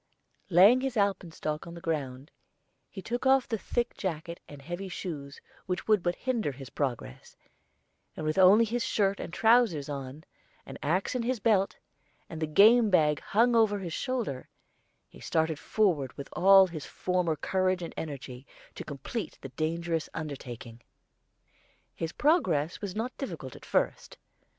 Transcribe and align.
Laying 0.49 0.81
his 0.81 0.97
alpenstock 0.97 1.67
on 1.67 1.75
the 1.75 1.79
ground, 1.79 2.31
he 2.89 3.03
took 3.03 3.27
off 3.27 3.47
the 3.47 3.59
thick 3.59 3.95
jacket 3.95 4.39
and 4.49 4.59
heavy 4.59 4.89
shoes 4.89 5.39
which 5.67 5.87
would 5.87 6.01
but 6.01 6.15
hinder 6.15 6.51
his 6.51 6.71
progress, 6.71 7.37
and 8.17 8.25
with 8.25 8.39
only 8.39 8.65
his 8.65 8.83
shirt 8.83 9.19
and 9.19 9.31
trousers 9.31 9.89
on, 9.89 10.23
an 10.65 10.79
axe 10.81 11.13
in 11.13 11.21
his 11.21 11.39
belt, 11.39 11.75
and 12.31 12.41
the 12.41 12.47
game 12.47 12.89
bag 12.89 13.19
hung 13.21 13.55
over 13.55 13.77
his 13.77 13.93
shoulder, 13.93 14.49
he 15.07 15.19
started 15.19 15.59
forward 15.59 16.11
with 16.13 16.29
all 16.33 16.65
his 16.65 16.87
former 16.87 17.35
courage 17.35 17.83
and 17.83 17.93
energy, 17.95 18.47
to 18.73 18.83
complete 18.83 19.37
the 19.41 19.49
dangerous 19.49 20.09
undertaking. 20.15 20.81
His 21.93 22.11
progress 22.11 22.81
was 22.81 22.95
not 22.95 23.15
difficult 23.19 23.55
at 23.55 23.65
first. 23.65 24.17